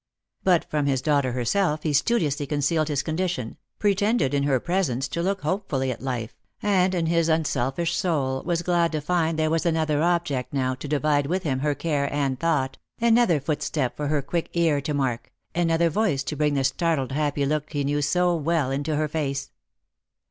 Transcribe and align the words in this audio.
But 0.43 0.65
from 0.67 0.87
his 0.87 0.99
daughter 0.99 1.33
herself 1.33 1.83
he 1.83 1.93
studiously 1.93 2.47
con 2.47 2.57
cealed 2.57 2.87
his 2.87 3.03
condition, 3.03 3.57
pretended 3.77 4.33
in 4.33 4.41
her 4.45 4.59
presence 4.59 5.07
to 5.09 5.21
look 5.21 5.41
hopefully 5.41 5.91
at 5.91 6.01
life, 6.01 6.33
and 6.63 6.95
in 6.95 7.05
his 7.05 7.29
unselfish 7.29 7.95
soul 7.95 8.41
was 8.41 8.63
glad 8.63 8.91
to 8.93 8.99
find 8.99 9.37
there 9.37 9.51
was 9.51 9.61
70 9.61 9.67
jjosi 9.67 9.73
jor 9.73 9.83
jjovc 9.83 9.89
another 9.99 10.03
object 10.15 10.53
now 10.55 10.73
to 10.73 10.87
divide 10.87 11.27
with 11.27 11.43
him 11.43 11.59
her 11.59 11.75
care 11.75 12.11
and 12.11 12.39
thought, 12.39 12.79
another 12.99 13.39
footstep 13.39 13.95
for 13.95 14.07
her 14.07 14.23
quick 14.23 14.49
ear 14.53 14.81
to 14.81 14.93
mark, 14.95 15.31
another 15.53 15.91
voice 15.91 16.23
to 16.23 16.35
bring 16.35 16.55
the 16.55 16.63
startled 16.63 17.11
happy 17.11 17.45
look 17.45 17.71
he 17.71 17.83
knew 17.83 18.01
so 18.01 18.35
well 18.35 18.71
into 18.71 18.95
her 18.95 19.07
face. 19.07 19.51